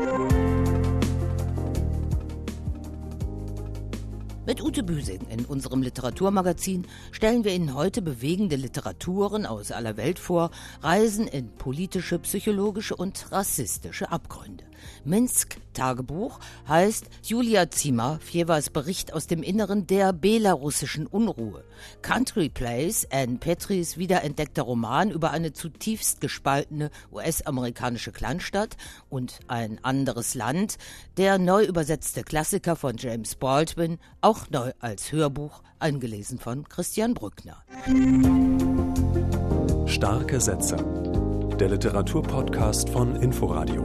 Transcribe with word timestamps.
oh 0.00 0.37
Mit 4.48 4.62
Ute 4.62 4.82
Büsing 4.82 5.26
in 5.28 5.44
unserem 5.44 5.82
Literaturmagazin 5.82 6.86
stellen 7.12 7.44
wir 7.44 7.54
Ihnen 7.54 7.74
heute 7.74 8.00
bewegende 8.00 8.56
Literaturen 8.56 9.44
aus 9.44 9.72
aller 9.72 9.98
Welt 9.98 10.18
vor, 10.18 10.52
Reisen 10.80 11.26
in 11.28 11.50
politische, 11.50 12.18
psychologische 12.18 12.96
und 12.96 13.30
rassistische 13.30 14.10
Abgründe. 14.10 14.64
Minsk 15.04 15.58
Tagebuch 15.74 16.40
heißt 16.66 17.06
Julia 17.22 17.70
Zimmer-Fjewas 17.70 18.70
Bericht 18.70 19.12
aus 19.12 19.26
dem 19.26 19.42
Inneren 19.42 19.86
der 19.86 20.12
belarussischen 20.12 21.06
Unruhe. 21.06 21.64
Country 22.02 22.48
Place, 22.48 23.06
Anne 23.10 23.38
Petris 23.38 23.96
wiederentdeckter 23.96 24.62
Roman 24.62 25.10
über 25.10 25.30
eine 25.30 25.52
zutiefst 25.52 26.20
gespaltene 26.20 26.90
US-amerikanische 27.12 28.12
Kleinstadt 28.12 28.76
und 29.08 29.40
ein 29.46 29.78
anderes 29.82 30.34
Land, 30.34 30.78
der 31.16 31.38
neu 31.38 31.64
übersetzte 31.64 32.22
Klassiker 32.22 32.74
von 32.74 32.96
James 32.96 33.36
Baldwin, 33.36 33.98
auch 34.20 34.37
neu 34.50 34.72
als 34.80 35.12
Hörbuch, 35.12 35.62
eingelesen 35.78 36.38
von 36.38 36.68
Christian 36.68 37.14
Brückner. 37.14 37.64
Starke 39.86 40.40
Sätze. 40.40 40.76
Der 41.58 41.68
Literaturpodcast 41.70 42.88
von 42.90 43.16
Inforadio. 43.16 43.84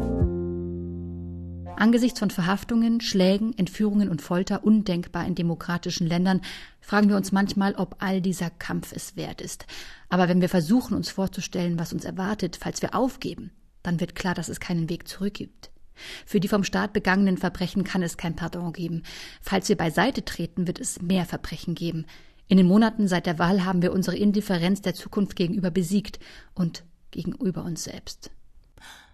Angesichts 1.76 2.20
von 2.20 2.30
Verhaftungen, 2.30 3.02
Schlägen, 3.02 3.58
Entführungen 3.58 4.10
und 4.10 4.22
Folter 4.22 4.64
undenkbar 4.64 5.26
in 5.26 5.36
demokratischen 5.36 6.08
Ländern 6.08 6.42
fragen 6.82 7.10
wir 7.10 7.18
uns 7.18 7.32
manchmal, 7.32 7.76
ob 7.76 7.96
all 8.00 8.22
dieser 8.22 8.50
Kampf 8.50 8.94
es 8.94 9.16
wert 9.16 9.42
ist. 9.42 9.66
Aber 10.10 10.30
wenn 10.30 10.42
wir 10.42 10.50
versuchen, 10.50 10.96
uns 10.96 11.10
vorzustellen, 11.10 11.80
was 11.80 11.92
uns 11.92 12.06
erwartet, 12.06 12.58
falls 12.62 12.82
wir 12.82 12.96
aufgeben, 12.96 13.52
dann 13.82 14.00
wird 14.00 14.16
klar, 14.16 14.36
dass 14.36 14.50
es 14.50 14.60
keinen 14.60 14.90
Weg 14.90 15.08
zurück 15.08 15.34
gibt. 15.34 15.73
Für 16.26 16.40
die 16.40 16.48
vom 16.48 16.64
Staat 16.64 16.94
begangenen 16.94 17.38
Verbrechen 17.38 17.84
kann 17.84 18.04
es 18.04 18.18
kein 18.18 18.36
Pardon 18.36 18.74
geben. 18.74 19.04
Falls 19.42 19.70
wir 19.70 19.78
beiseite 19.78 20.26
treten, 20.26 20.68
wird 20.68 20.80
es 20.80 21.02
mehr 21.02 21.26
Verbrechen 21.26 21.76
geben. 21.76 22.06
In 22.48 22.58
den 22.58 22.68
Monaten 22.68 23.08
seit 23.08 23.26
der 23.26 23.40
Wahl 23.40 23.66
haben 23.66 23.82
wir 23.82 23.94
unsere 23.94 24.18
Indifferenz 24.18 24.82
der 24.82 24.94
Zukunft 24.94 25.36
gegenüber 25.36 25.72
besiegt 25.72 26.20
und 26.54 26.84
gegenüber 27.12 27.64
uns 27.64 27.84
selbst. 27.84 28.32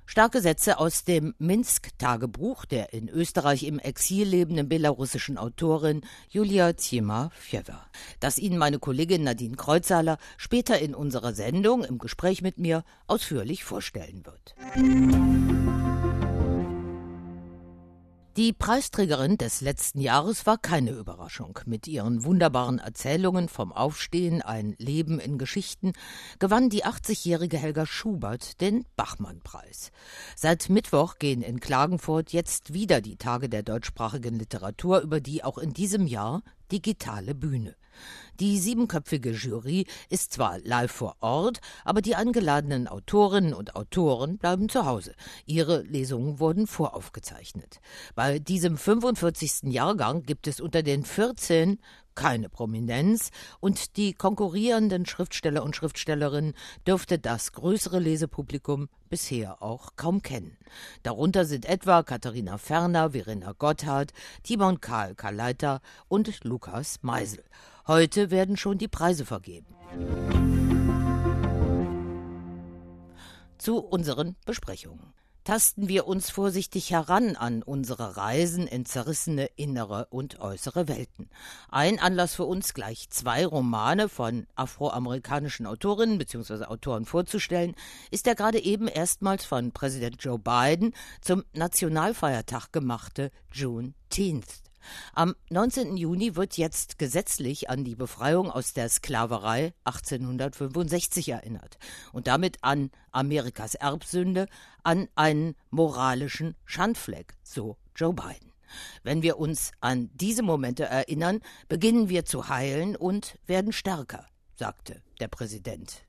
Starke 0.10 0.42
Sätze 0.42 0.80
aus 0.80 1.04
dem 1.04 1.36
Minsk-Tagebuch 1.38 2.66
der 2.66 2.94
in 2.94 3.10
Österreich 3.10 3.64
im 3.64 3.78
Exil 3.78 4.28
lebenden 4.28 4.68
belarussischen 4.68 5.38
Autorin 5.38 6.02
Julia 6.30 6.76
Zima-Fjewa, 6.76 7.86
das 8.20 8.40
Ihnen 8.40 8.58
meine 8.58 8.80
Kollegin 8.80 9.24
Nadine 9.24 9.56
Kreuzhaler 9.56 10.18
später 10.38 10.80
in 10.80 10.96
unserer 10.96 11.36
Sendung 11.36 11.84
im 11.84 12.00
Gespräch 12.00 12.42
mit 12.42 12.58
mir 12.58 12.84
ausführlich 13.06 13.64
vorstellen 13.64 14.26
wird. 14.26 15.69
Die 18.40 18.54
Preisträgerin 18.54 19.38
des 19.38 19.60
letzten 19.60 20.00
Jahres 20.00 20.46
war 20.46 20.58
keine 20.58 20.92
Überraschung. 20.92 21.60
Mit 21.66 21.90
ihren 21.90 22.24
wunderbaren 22.24 22.80
Erzählungen 22.80 23.50
vom 23.50 23.74
Aufstehen, 23.74 24.42
ein 24.42 24.76
Leben 24.78 25.20
in 25.20 25.38
Geschichten, 25.38 25.92
gewann 26.40 26.70
die 26.70 26.86
80-jährige 26.86 27.58
Helga 27.58 27.86
Schubert 27.86 28.62
den 28.62 28.86
Bachmann-Preis. 28.96 29.92
Seit 30.38 30.70
Mittwoch 30.70 31.20
gehen 31.20 31.42
in 31.42 31.60
Klagenfurt 31.60 32.32
jetzt 32.32 32.74
wieder 32.74 33.02
die 33.02 33.18
Tage 33.18 33.50
der 33.50 33.62
deutschsprachigen 33.62 34.40
Literatur 34.40 35.02
über 35.02 35.20
die 35.20 35.44
auch 35.44 35.58
in 35.58 35.74
diesem 35.74 36.08
Jahr 36.08 36.42
digitale 36.72 37.36
Bühne. 37.36 37.76
Die 38.40 38.60
siebenköpfige 38.60 39.32
Jury 39.32 39.86
ist 40.10 40.34
zwar 40.34 40.60
live 40.60 40.92
vor 40.92 41.18
Ort, 41.20 41.60
aber 41.84 42.02
die 42.02 42.16
angeladenen 42.16 42.88
Autorinnen 42.88 43.54
und 43.54 43.76
Autoren 43.76 44.38
bleiben 44.38 44.70
zu 44.70 44.86
Hause. 44.86 45.14
Ihre 45.46 45.82
Lesungen 45.82 46.40
wurden 46.40 46.68
voraufgezeichnet. 46.68 47.80
Bei 48.16 48.40
diesem 48.40 48.78
45. 48.78 49.72
Jahrgang 49.72 50.24
gibt 50.24 50.48
es 50.48 50.62
unter 50.62 50.84
den 50.84 51.04
14 51.04 51.80
keine 52.20 52.50
Prominenz 52.50 53.32
und 53.62 53.96
die 53.96 54.14
konkurrierenden 54.14 55.06
Schriftsteller 55.06 55.64
und 55.64 55.78
Schriftstellerinnen 55.78 56.54
dürfte 56.86 57.18
das 57.18 57.54
größere 57.54 58.00
Lesepublikum 58.00 58.90
bisher 59.10 59.64
auch 59.64 59.96
kaum 59.96 60.22
kennen. 60.22 60.58
Darunter 61.04 61.46
sind 61.46 61.66
etwa 61.66 62.04
Katharina 62.04 62.58
Ferner, 62.58 63.12
Verena 63.12 63.54
Gotthard, 63.54 64.12
Timon 64.44 64.82
Karl 64.82 65.16
Kaleiter 65.16 65.80
und 66.10 66.44
Lukas 66.44 66.98
Meisel. 67.04 67.44
Heute 67.90 68.30
werden 68.30 68.56
schon 68.56 68.78
die 68.78 68.88
Preise 68.88 69.26
vergeben. 69.26 69.66
Zu 73.58 73.80
unseren 73.80 74.36
Besprechungen 74.46 75.16
tasten 75.44 75.88
wir 75.88 76.06
uns 76.06 76.30
vorsichtig 76.30 76.92
heran 76.92 77.36
an 77.36 77.64
unsere 77.64 78.16
Reisen 78.16 78.68
in 78.68 78.86
zerrissene 78.86 79.48
innere 79.56 80.06
und 80.12 80.40
äußere 80.40 80.88
Welten. 80.88 81.32
Ein 81.70 81.98
Anlass 81.98 82.36
für 82.36 82.46
uns, 82.46 82.76
gleich 82.76 83.10
zwei 83.10 83.44
Romane 83.44 84.08
von 84.08 84.46
afroamerikanischen 84.54 85.66
Autorinnen 85.66 86.20
bzw. 86.20 86.66
Autoren 86.66 87.06
vorzustellen, 87.06 87.74
ist 88.12 88.28
der 88.28 88.36
gerade 88.36 88.60
eben 88.64 88.88
erstmals 88.88 89.46
von 89.46 89.72
Präsident 89.72 90.24
Joe 90.24 90.38
Biden 90.38 90.94
zum 91.22 91.44
Nationalfeiertag 91.54 92.72
gemachte 92.72 93.32
Juneteenth. 93.52 94.69
Am 95.14 95.36
19. 95.50 95.98
Juni 95.98 96.36
wird 96.36 96.58
jetzt 96.58 96.98
gesetzlich 96.98 97.70
an 97.70 97.84
die 97.84 97.96
Befreiung 97.96 98.52
aus 98.52 98.74
der 98.74 98.90
Sklaverei 98.90 99.74
1865 99.84 101.30
erinnert 101.30 101.78
und 102.12 102.28
damit 102.28 102.58
an 102.62 102.92
Amerikas 103.12 103.76
Erbsünde, 103.76 104.48
an 104.84 105.08
einen 105.16 105.56
moralischen 105.70 106.56
Schandfleck, 106.66 107.36
so 107.44 107.78
Joe 107.96 108.14
Biden. 108.14 108.52
Wenn 109.04 109.22
wir 109.22 109.40
uns 109.40 109.72
an 109.82 110.10
diese 110.14 110.44
Momente 110.44 110.86
erinnern, 110.86 111.42
beginnen 111.68 112.10
wir 112.10 112.26
zu 112.26 112.50
heilen 112.50 112.96
und 112.96 113.38
werden 113.46 113.74
stärker, 113.74 114.28
sagte 114.56 115.02
der 115.20 115.28
Präsident. 115.28 116.04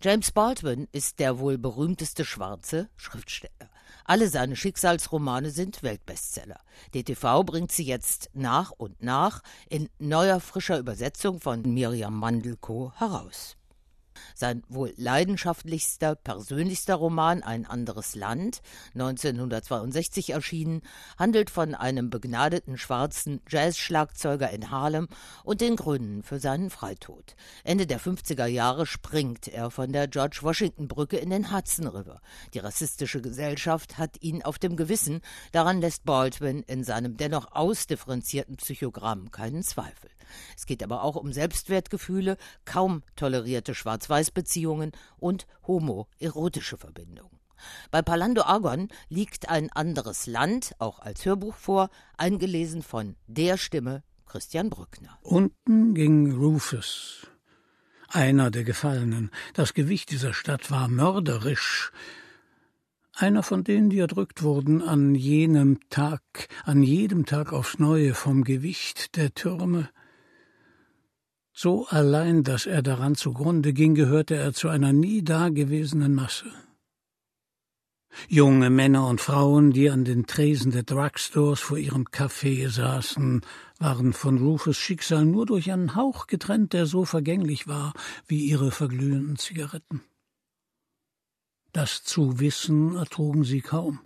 James 0.00 0.32
Baldwin 0.32 0.86
ist 0.92 1.18
der 1.18 1.38
wohl 1.38 1.58
berühmteste 1.58 2.24
schwarze 2.24 2.88
Schriftsteller. 2.96 3.73
Alle 4.06 4.28
seine 4.28 4.54
Schicksalsromane 4.54 5.50
sind 5.50 5.82
Weltbestseller. 5.82 6.60
DTV 6.94 7.42
bringt 7.42 7.72
sie 7.72 7.84
jetzt 7.84 8.28
nach 8.34 8.70
und 8.70 9.02
nach 9.02 9.40
in 9.70 9.88
neuer 9.98 10.40
frischer 10.40 10.78
Übersetzung 10.78 11.40
von 11.40 11.62
Miriam 11.62 12.18
Mandelko 12.18 12.92
heraus. 12.96 13.56
Sein 14.34 14.62
wohl 14.68 14.92
leidenschaftlichster, 14.96 16.14
persönlichster 16.14 16.94
Roman 16.94 17.42
Ein 17.42 17.66
anderes 17.66 18.14
Land, 18.14 18.62
1962 18.94 20.30
erschienen, 20.30 20.82
handelt 21.18 21.50
von 21.50 21.74
einem 21.74 22.10
begnadeten 22.10 22.78
schwarzen 22.78 23.40
Jazzschlagzeuger 23.48 24.50
in 24.50 24.70
Harlem 24.70 25.08
und 25.44 25.60
den 25.60 25.76
Gründen 25.76 26.22
für 26.22 26.38
seinen 26.38 26.70
Freitod. 26.70 27.36
Ende 27.64 27.86
der 27.86 28.00
50er 28.00 28.46
Jahre 28.46 28.86
springt 28.86 29.48
er 29.48 29.70
von 29.70 29.92
der 29.92 30.08
George 30.08 30.38
Washington 30.42 30.88
Brücke 30.88 31.16
in 31.16 31.30
den 31.30 31.52
Hudson 31.52 31.86
River. 31.86 32.20
Die 32.52 32.58
rassistische 32.58 33.20
Gesellschaft 33.20 33.98
hat 33.98 34.22
ihn 34.22 34.42
auf 34.42 34.58
dem 34.58 34.76
Gewissen, 34.76 35.20
daran 35.52 35.80
lässt 35.80 36.04
Baldwin 36.04 36.62
in 36.62 36.84
seinem 36.84 37.16
dennoch 37.16 37.52
ausdifferenzierten 37.52 38.56
Psychogramm 38.56 39.30
keinen 39.30 39.62
Zweifel. 39.62 40.10
Es 40.56 40.66
geht 40.66 40.82
aber 40.82 41.02
auch 41.02 41.16
um 41.16 41.32
Selbstwertgefühle, 41.32 42.36
kaum 42.64 43.02
tolerierte 43.16 43.74
Schwarz-Weiß-Beziehungen 43.74 44.92
und 45.18 45.46
homoerotische 45.66 46.76
Verbindungen. 46.76 47.38
Bei 47.90 48.02
Palando 48.02 48.42
Argon 48.42 48.88
liegt 49.08 49.48
ein 49.48 49.70
anderes 49.72 50.26
Land, 50.26 50.74
auch 50.78 50.98
als 50.98 51.24
Hörbuch 51.24 51.54
vor, 51.54 51.90
eingelesen 52.16 52.82
von 52.82 53.16
der 53.26 53.56
Stimme 53.56 54.02
Christian 54.26 54.70
Brückner. 54.70 55.18
Unten 55.22 55.94
ging 55.94 56.32
Rufus, 56.32 57.26
einer 58.08 58.50
der 58.50 58.64
Gefallenen. 58.64 59.30
Das 59.54 59.74
Gewicht 59.74 60.10
dieser 60.10 60.32
Stadt 60.32 60.70
war 60.70 60.88
mörderisch. 60.88 61.92
Einer 63.16 63.44
von 63.44 63.62
denen, 63.62 63.90
die 63.90 64.00
erdrückt 64.00 64.42
wurden 64.42 64.82
an 64.82 65.14
jenem 65.14 65.78
Tag, 65.88 66.48
an 66.64 66.82
jedem 66.82 67.26
Tag 67.26 67.52
aufs 67.52 67.78
Neue 67.78 68.12
vom 68.12 68.42
Gewicht 68.42 69.16
der 69.16 69.34
Türme, 69.34 69.88
so 71.54 71.86
allein, 71.86 72.42
dass 72.42 72.66
er 72.66 72.82
daran 72.82 73.14
zugrunde 73.14 73.72
ging, 73.72 73.94
gehörte 73.94 74.34
er 74.34 74.52
zu 74.52 74.68
einer 74.68 74.92
nie 74.92 75.22
dagewesenen 75.22 76.14
Masse. 76.14 76.50
Junge 78.28 78.70
Männer 78.70 79.08
und 79.08 79.20
Frauen, 79.20 79.72
die 79.72 79.90
an 79.90 80.04
den 80.04 80.26
Tresen 80.26 80.72
der 80.72 80.82
Drugstores 80.82 81.60
vor 81.60 81.78
ihrem 81.78 82.04
Café 82.04 82.68
saßen, 82.68 83.42
waren 83.78 84.12
von 84.12 84.38
Rufus 84.38 84.76
Schicksal 84.76 85.24
nur 85.24 85.46
durch 85.46 85.70
einen 85.70 85.94
Hauch 85.94 86.26
getrennt, 86.26 86.72
der 86.72 86.86
so 86.86 87.04
vergänglich 87.04 87.66
war 87.66 87.92
wie 88.26 88.44
ihre 88.44 88.70
verglühenden 88.70 89.36
Zigaretten. 89.36 90.02
Das 91.72 92.04
zu 92.04 92.38
wissen 92.38 92.96
ertrugen 92.96 93.44
sie 93.44 93.60
kaum. 93.60 94.00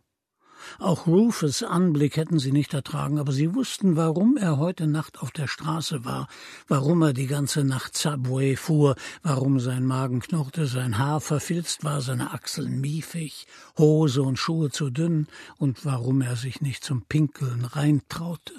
Auch 0.79 1.07
Rufus 1.07 1.63
Anblick 1.63 2.17
hätten 2.17 2.39
sie 2.39 2.53
nicht 2.53 2.75
ertragen, 2.75 3.19
aber 3.19 3.33
sie 3.33 3.55
wussten, 3.55 3.97
warum 3.97 4.37
er 4.37 4.59
heute 4.59 4.87
Nacht 4.87 5.21
auf 5.21 5.31
der 5.31 5.49
Straße 5.49 6.05
war, 6.05 6.29
warum 6.69 7.03
er 7.03 7.13
die 7.13 7.27
ganze 7.27 7.65
Nacht 7.65 7.97
Subway 7.97 8.57
fuhr, 8.57 8.95
warum 9.23 9.61
sein 9.61 9.85
Magen 9.85 10.21
knurrte, 10.21 10.67
sein 10.67 10.99
Haar 10.99 11.21
verfilzt 11.21 11.85
war, 11.85 12.01
seine 12.01 12.33
Achseln 12.33 12.81
miefig, 12.81 13.47
Hose 13.77 14.23
und 14.23 14.39
Schuhe 14.39 14.71
zu 14.71 14.91
dünn 14.91 15.27
und 15.59 15.85
warum 15.85 16.21
er 16.21 16.37
sich 16.37 16.61
nicht 16.61 16.85
zum 16.85 17.03
Pinkeln 17.03 17.65
reintraute. 17.65 18.55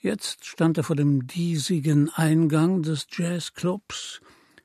Jetzt 0.00 0.44
stand 0.44 0.78
er 0.78 0.84
vor 0.84 0.94
dem 0.94 1.26
diesigen 1.26 2.08
Eingang 2.10 2.82
des 2.82 3.08
Jazzclubs, 3.10 4.20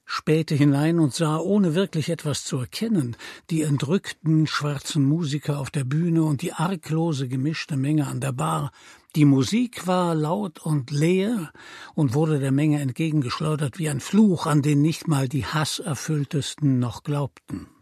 spähte 0.05 0.55
hinein 0.55 0.99
und 0.99 1.13
sah, 1.13 1.37
ohne 1.37 1.75
wirklich 1.75 2.09
etwas 2.09 2.43
zu 2.43 2.57
erkennen, 2.57 3.15
die 3.49 3.61
entrückten 3.61 4.47
schwarzen 4.47 5.03
Musiker 5.03 5.59
auf 5.59 5.69
der 5.69 5.83
Bühne 5.83 6.23
und 6.23 6.41
die 6.41 6.53
arglose 6.53 7.27
gemischte 7.27 7.77
Menge 7.77 8.07
an 8.07 8.19
der 8.19 8.31
Bar. 8.31 8.71
Die 9.15 9.25
Musik 9.25 9.85
war 9.85 10.15
laut 10.15 10.59
und 10.59 10.89
leer 10.89 11.51
und 11.93 12.13
wurde 12.13 12.39
der 12.39 12.51
Menge 12.51 12.81
entgegengeschleudert 12.81 13.77
wie 13.77 13.89
ein 13.89 13.99
Fluch, 13.99 14.47
an 14.47 14.61
den 14.61 14.81
nicht 14.81 15.07
mal 15.07 15.29
die 15.29 15.45
Hasserfülltesten 15.45 16.79
noch 16.79 17.03
glaubten. 17.03 17.72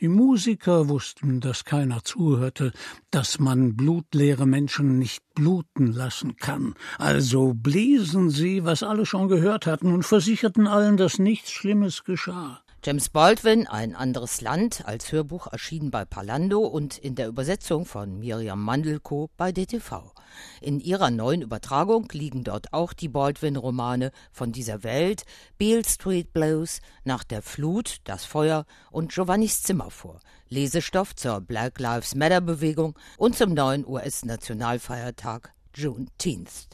Die 0.00 0.08
Musiker 0.08 0.88
wussten, 0.88 1.40
dass 1.40 1.64
keiner 1.64 2.02
zuhörte, 2.02 2.72
dass 3.10 3.38
man 3.38 3.76
blutleere 3.76 4.46
Menschen 4.46 4.98
nicht 4.98 5.22
bluten 5.34 5.92
lassen 5.92 6.36
kann. 6.36 6.74
Also 6.98 7.54
bliesen 7.54 8.30
sie, 8.30 8.64
was 8.64 8.82
alle 8.82 9.06
schon 9.06 9.28
gehört 9.28 9.66
hatten, 9.66 9.92
und 9.92 10.02
versicherten 10.02 10.66
allen, 10.66 10.96
dass 10.96 11.18
nichts 11.18 11.52
Schlimmes 11.52 12.04
geschah. 12.04 12.63
James 12.86 13.08
Baldwin, 13.08 13.66
ein 13.66 13.96
anderes 13.96 14.42
Land, 14.42 14.84
als 14.84 15.10
Hörbuch 15.10 15.46
erschienen 15.46 15.90
bei 15.90 16.04
Palando 16.04 16.58
und 16.58 16.98
in 16.98 17.14
der 17.14 17.28
Übersetzung 17.28 17.86
von 17.86 18.18
Miriam 18.18 18.62
Mandelko 18.62 19.30
bei 19.38 19.52
DTV. 19.52 20.12
In 20.60 20.80
ihrer 20.80 21.10
neuen 21.10 21.40
Übertragung 21.40 22.06
liegen 22.12 22.44
dort 22.44 22.74
auch 22.74 22.92
die 22.92 23.08
Baldwin-Romane 23.08 24.10
von 24.32 24.52
dieser 24.52 24.82
Welt, 24.82 25.22
Beale 25.56 25.86
Street 25.86 26.34
Blues, 26.34 26.80
Nach 27.04 27.24
der 27.24 27.40
Flut, 27.40 28.02
Das 28.04 28.26
Feuer 28.26 28.66
und 28.90 29.14
Giovannis 29.14 29.62
Zimmer 29.62 29.90
vor. 29.90 30.20
Lesestoff 30.50 31.16
zur 31.16 31.40
Black 31.40 31.80
Lives 31.80 32.14
Matter 32.14 32.42
Bewegung 32.42 32.98
und 33.16 33.34
zum 33.34 33.54
neuen 33.54 33.86
US-Nationalfeiertag 33.86 35.54
Juneteenth. 35.74 36.68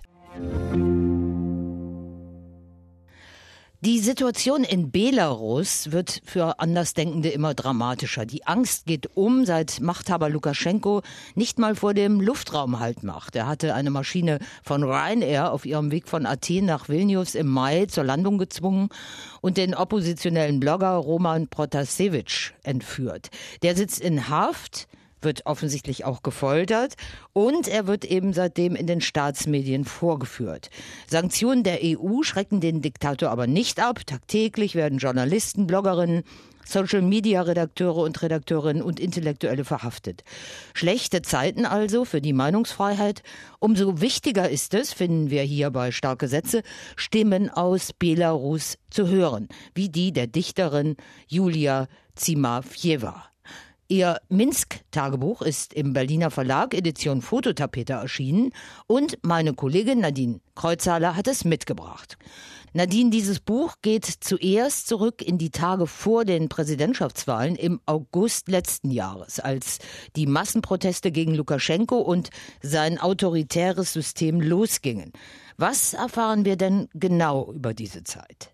Die 3.82 3.98
Situation 3.98 4.62
in 4.62 4.90
Belarus 4.90 5.90
wird 5.90 6.20
für 6.26 6.60
Andersdenkende 6.60 7.30
immer 7.30 7.54
dramatischer. 7.54 8.26
Die 8.26 8.46
Angst 8.46 8.84
geht 8.84 9.16
um, 9.16 9.46
seit 9.46 9.80
Machthaber 9.80 10.28
Lukaschenko 10.28 11.00
nicht 11.34 11.58
mal 11.58 11.74
vor 11.74 11.94
dem 11.94 12.20
Luftraum 12.20 12.78
Halt 12.78 13.04
macht. 13.04 13.36
Er 13.36 13.46
hatte 13.46 13.74
eine 13.74 13.88
Maschine 13.88 14.38
von 14.62 14.84
Ryanair 14.84 15.50
auf 15.50 15.64
ihrem 15.64 15.90
Weg 15.92 16.08
von 16.08 16.26
Athen 16.26 16.66
nach 16.66 16.90
Vilnius 16.90 17.34
im 17.34 17.48
Mai 17.48 17.86
zur 17.86 18.04
Landung 18.04 18.36
gezwungen 18.36 18.90
und 19.40 19.56
den 19.56 19.74
oppositionellen 19.74 20.60
Blogger 20.60 20.96
Roman 20.96 21.48
Protasevich 21.48 22.52
entführt. 22.62 23.30
Der 23.62 23.74
sitzt 23.74 24.00
in 24.00 24.28
Haft 24.28 24.88
wird 25.22 25.46
offensichtlich 25.46 26.04
auch 26.04 26.22
gefoltert 26.22 26.94
und 27.32 27.68
er 27.68 27.86
wird 27.86 28.04
eben 28.04 28.32
seitdem 28.32 28.74
in 28.74 28.86
den 28.86 29.00
Staatsmedien 29.00 29.84
vorgeführt. 29.84 30.70
Sanktionen 31.06 31.62
der 31.62 31.80
EU 31.82 32.22
schrecken 32.22 32.60
den 32.60 32.82
Diktator 32.82 33.30
aber 33.30 33.46
nicht 33.46 33.80
ab. 33.80 34.06
Tagtäglich 34.06 34.74
werden 34.74 34.98
Journalisten, 34.98 35.66
Bloggerinnen, 35.66 36.24
Social-Media-Redakteure 36.70 37.96
und 37.96 38.22
Redakteurinnen 38.22 38.82
und 38.82 39.00
Intellektuelle 39.00 39.64
verhaftet. 39.64 40.22
Schlechte 40.72 41.22
Zeiten 41.22 41.66
also 41.66 42.04
für 42.04 42.20
die 42.20 42.32
Meinungsfreiheit. 42.32 43.22
Umso 43.58 44.00
wichtiger 44.00 44.48
ist 44.48 44.74
es, 44.74 44.92
finden 44.92 45.30
wir 45.30 45.42
hier 45.42 45.70
bei 45.70 45.90
Starke 45.90 46.28
Sätze, 46.28 46.62
Stimmen 46.96 47.50
aus 47.50 47.92
Belarus 47.92 48.78
zu 48.90 49.08
hören, 49.08 49.48
wie 49.74 49.88
die 49.88 50.12
der 50.12 50.26
Dichterin 50.26 50.96
Julia 51.26 51.88
Zimafjewa. 52.14 53.24
Ihr 53.90 54.20
Minsk-Tagebuch 54.28 55.42
ist 55.42 55.74
im 55.74 55.92
Berliner 55.92 56.30
Verlag 56.30 56.74
Edition 56.74 57.22
Fototapete 57.22 57.94
erschienen 57.94 58.52
und 58.86 59.18
meine 59.22 59.52
Kollegin 59.52 59.98
Nadine 59.98 60.38
Kreuzhaler 60.54 61.16
hat 61.16 61.26
es 61.26 61.44
mitgebracht. 61.44 62.16
Nadine, 62.72 63.10
dieses 63.10 63.40
Buch 63.40 63.74
geht 63.82 64.04
zuerst 64.04 64.86
zurück 64.86 65.22
in 65.22 65.38
die 65.38 65.50
Tage 65.50 65.88
vor 65.88 66.24
den 66.24 66.48
Präsidentschaftswahlen 66.48 67.56
im 67.56 67.80
August 67.84 68.46
letzten 68.46 68.92
Jahres, 68.92 69.40
als 69.40 69.80
die 70.14 70.28
Massenproteste 70.28 71.10
gegen 71.10 71.34
Lukaschenko 71.34 71.98
und 71.98 72.30
sein 72.62 72.96
autoritäres 72.96 73.92
System 73.92 74.40
losgingen. 74.40 75.10
Was 75.56 75.94
erfahren 75.94 76.44
wir 76.44 76.54
denn 76.54 76.88
genau 76.94 77.52
über 77.52 77.74
diese 77.74 78.04
Zeit? 78.04 78.52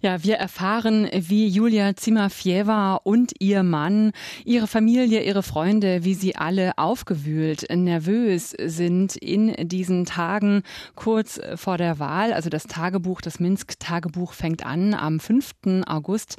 Ja, 0.00 0.22
wir 0.22 0.36
erfahren, 0.36 1.08
wie 1.12 1.48
Julia 1.48 1.96
Zimafjewa 1.96 2.94
und 2.96 3.32
ihr 3.38 3.62
Mann, 3.62 4.12
ihre 4.44 4.66
Familie, 4.66 5.22
ihre 5.22 5.42
Freunde, 5.42 6.04
wie 6.04 6.14
sie 6.14 6.36
alle 6.36 6.78
aufgewühlt, 6.78 7.66
nervös 7.70 8.50
sind 8.50 9.16
in 9.16 9.54
diesen 9.68 10.04
Tagen 10.04 10.62
kurz 10.94 11.40
vor 11.56 11.78
der 11.78 11.98
Wahl. 11.98 12.32
Also 12.32 12.50
das 12.50 12.64
Tagebuch, 12.64 13.20
das 13.20 13.40
Minsk-Tagebuch 13.40 14.32
fängt 14.32 14.64
an 14.64 14.94
am 14.94 15.20
5. 15.20 15.84
August 15.86 16.36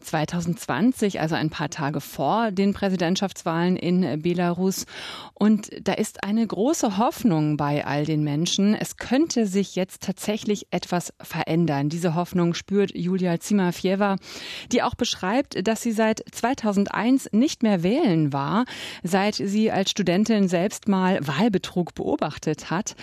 2020, 0.00 1.20
also 1.20 1.34
ein 1.34 1.50
paar 1.50 1.70
Tage 1.70 2.00
vor 2.00 2.50
den 2.50 2.74
Präsidentschaftswahlen 2.74 3.76
in 3.76 4.22
Belarus. 4.22 4.86
Und 5.34 5.70
da 5.82 5.92
ist 5.92 6.24
eine 6.24 6.46
große 6.46 6.98
Hoffnung 6.98 7.56
bei 7.56 7.84
all 7.84 8.04
den 8.04 8.24
Menschen. 8.24 8.74
Es 8.74 8.96
könnte 8.96 9.46
sich 9.46 9.76
jetzt 9.76 10.02
tatsächlich 10.02 10.66
etwas 10.70 11.12
verändern. 11.20 11.88
Diese 11.88 12.14
Hoffnung 12.14 12.54
spürt 12.62 12.96
Julia 12.96 13.40
Zimafjewa, 13.40 14.16
die 14.70 14.82
auch 14.84 14.94
beschreibt, 14.94 15.66
dass 15.66 15.82
sie 15.82 15.90
seit 15.90 16.22
2001 16.30 17.30
nicht 17.32 17.64
mehr 17.64 17.82
wählen 17.82 18.32
war, 18.32 18.66
seit 19.02 19.34
sie 19.34 19.72
als 19.72 19.90
Studentin 19.90 20.46
selbst 20.46 20.86
mal 20.86 21.18
Wahlbetrug 21.26 21.94
beobachtet 21.94 22.70
hat. 22.70 22.94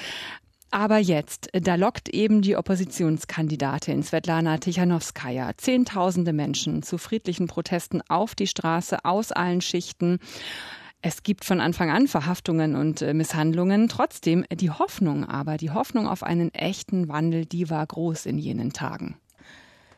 Aber 0.72 0.98
jetzt, 0.98 1.50
da 1.52 1.76
lockt 1.76 2.08
eben 2.08 2.42
die 2.42 2.56
Oppositionskandidatin 2.56 4.02
Svetlana 4.02 4.60
Tichanowskaja 4.60 5.52
Zehntausende 5.58 6.32
Menschen 6.32 6.84
zu 6.84 6.98
friedlichen 6.98 7.48
Protesten 7.48 8.02
auf 8.08 8.36
die 8.36 8.48
Straße 8.48 9.04
aus 9.04 9.34
allen 9.34 9.62
Schichten. 9.62 10.20
Es 11.02 11.24
gibt 11.24 11.44
von 11.46 11.60
Anfang 11.60 11.90
an 11.90 12.08
Verhaftungen 12.08 12.76
und 12.76 13.02
äh, 13.02 13.14
Misshandlungen. 13.14 13.88
Trotzdem 13.88 14.46
die 14.52 14.70
Hoffnung 14.70 15.26
aber, 15.26 15.58
die 15.58 15.72
Hoffnung 15.72 16.08
auf 16.08 16.24
einen 16.24 16.54
echten 16.54 17.08
Wandel, 17.08 17.46
die 17.46 17.70
war 17.70 17.86
groß 17.88 18.26
in 18.26 18.38
jenen 18.38 18.74
Tagen. 18.74 19.16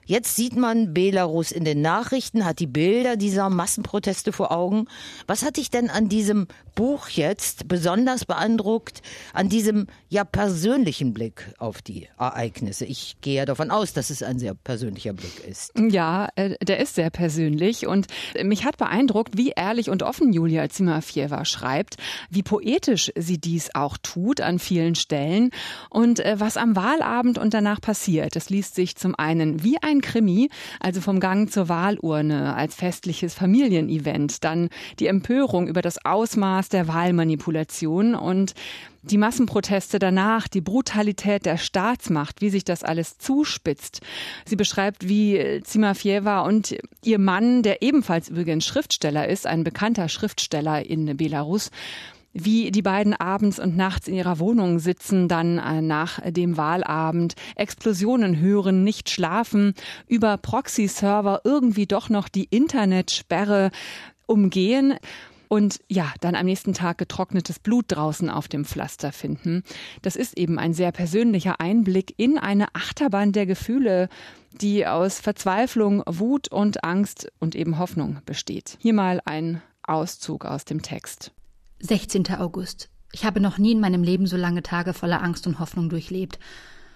Jetzt 0.05 0.35
sieht 0.35 0.55
man 0.55 0.93
Belarus 0.93 1.51
in 1.51 1.63
den 1.63 1.81
Nachrichten, 1.81 2.45
hat 2.45 2.59
die 2.59 2.67
Bilder 2.67 3.15
dieser 3.15 3.49
Massenproteste 3.49 4.31
vor 4.31 4.51
Augen. 4.51 4.87
Was 5.27 5.43
hat 5.43 5.57
dich 5.57 5.69
denn 5.69 5.89
an 5.89 6.09
diesem 6.09 6.47
Buch 6.75 7.09
jetzt 7.09 7.67
besonders 7.67 8.25
beeindruckt, 8.25 9.01
an 9.33 9.49
diesem 9.49 9.87
ja 10.09 10.23
persönlichen 10.23 11.13
Blick 11.13 11.53
auf 11.59 11.81
die 11.81 12.07
Ereignisse? 12.17 12.85
Ich 12.85 13.17
gehe 13.21 13.35
ja 13.35 13.45
davon 13.45 13.71
aus, 13.71 13.93
dass 13.93 14.09
es 14.09 14.23
ein 14.23 14.39
sehr 14.39 14.55
persönlicher 14.55 15.13
Blick 15.13 15.43
ist. 15.47 15.71
Ja, 15.77 16.29
äh, 16.35 16.55
der 16.63 16.79
ist 16.79 16.95
sehr 16.95 17.09
persönlich 17.09 17.87
und 17.87 18.07
mich 18.43 18.65
hat 18.65 18.77
beeindruckt, 18.77 19.37
wie 19.37 19.51
ehrlich 19.55 19.89
und 19.89 20.03
offen 20.03 20.33
Julia 20.33 20.67
Zimafjewa 20.69 21.45
schreibt, 21.45 21.97
wie 22.29 22.43
poetisch 22.43 23.11
sie 23.15 23.37
dies 23.37 23.75
auch 23.75 23.97
tut 23.97 24.41
an 24.41 24.59
vielen 24.59 24.95
Stellen 24.95 25.51
und 25.89 26.19
äh, 26.19 26.39
was 26.39 26.57
am 26.57 26.75
Wahlabend 26.75 27.37
und 27.37 27.53
danach 27.53 27.81
passiert. 27.81 28.35
Das 28.35 28.49
liest 28.49 28.75
sich 28.75 28.95
zum 28.95 29.15
einen 29.15 29.63
wie 29.63 29.77
ein 29.81 29.90
Krimi, 29.99 30.49
also 30.79 31.01
vom 31.01 31.19
Gang 31.19 31.51
zur 31.51 31.67
Wahlurne 31.67 32.55
als 32.55 32.75
festliches 32.75 33.33
Familienevent, 33.33 34.45
dann 34.45 34.69
die 34.99 35.07
Empörung 35.07 35.67
über 35.67 35.81
das 35.81 36.05
Ausmaß 36.05 36.69
der 36.69 36.87
Wahlmanipulation 36.87 38.15
und 38.15 38.53
die 39.03 39.17
Massenproteste 39.17 39.99
danach, 39.99 40.47
die 40.47 40.61
Brutalität 40.61 41.45
der 41.45 41.57
Staatsmacht, 41.57 42.41
wie 42.41 42.49
sich 42.49 42.63
das 42.63 42.83
alles 42.83 43.17
zuspitzt. 43.17 44.01
Sie 44.45 44.55
beschreibt, 44.55 45.07
wie 45.07 45.61
Zimafjewa 45.63 46.41
und 46.41 46.77
ihr 47.03 47.19
Mann, 47.19 47.63
der 47.63 47.81
ebenfalls 47.81 48.29
übrigens 48.29 48.65
Schriftsteller 48.65 49.27
ist, 49.27 49.47
ein 49.47 49.63
bekannter 49.63 50.07
Schriftsteller 50.07 50.85
in 50.85 51.17
Belarus, 51.17 51.71
wie 52.33 52.71
die 52.71 52.81
beiden 52.81 53.13
abends 53.13 53.59
und 53.59 53.75
nachts 53.75 54.07
in 54.07 54.15
ihrer 54.15 54.39
Wohnung 54.39 54.79
sitzen, 54.79 55.27
dann 55.27 55.57
äh, 55.57 55.81
nach 55.81 56.19
dem 56.31 56.57
Wahlabend 56.57 57.35
Explosionen 57.55 58.39
hören, 58.39 58.83
nicht 58.83 59.09
schlafen, 59.09 59.73
über 60.07 60.37
Proxy-Server 60.37 61.41
irgendwie 61.43 61.87
doch 61.87 62.09
noch 62.09 62.29
die 62.29 62.45
Internetsperre 62.45 63.71
umgehen. 64.25 64.95
und 65.49 65.81
ja, 65.89 66.13
dann 66.21 66.35
am 66.35 66.45
nächsten 66.45 66.73
Tag 66.73 66.97
getrocknetes 66.97 67.59
Blut 67.59 67.85
draußen 67.89 68.29
auf 68.29 68.47
dem 68.47 68.63
Pflaster 68.63 69.11
finden. 69.11 69.63
Das 70.01 70.15
ist 70.15 70.37
eben 70.37 70.57
ein 70.57 70.73
sehr 70.73 70.93
persönlicher 70.93 71.59
Einblick 71.59 72.13
in 72.15 72.37
eine 72.37 72.73
Achterbahn 72.73 73.33
der 73.33 73.45
Gefühle, 73.45 74.07
die 74.53 74.87
aus 74.87 75.19
Verzweiflung, 75.19 76.03
Wut 76.07 76.49
und 76.49 76.85
Angst 76.85 77.29
und 77.39 77.55
eben 77.55 77.79
Hoffnung 77.79 78.19
besteht. 78.25 78.77
Hier 78.79 78.93
mal 78.93 79.19
ein 79.25 79.61
Auszug 79.83 80.45
aus 80.45 80.63
dem 80.63 80.81
Text. 80.81 81.33
16. 81.81 82.35
August. 82.37 82.89
Ich 83.11 83.25
habe 83.25 83.39
noch 83.39 83.57
nie 83.57 83.71
in 83.71 83.79
meinem 83.79 84.03
Leben 84.03 84.27
so 84.27 84.37
lange 84.37 84.61
Tage 84.61 84.93
voller 84.93 85.21
Angst 85.23 85.47
und 85.47 85.59
Hoffnung 85.59 85.89
durchlebt. 85.89 86.39